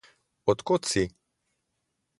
Od 0.53 0.59
kod 0.71 0.81
si? 0.93 1.03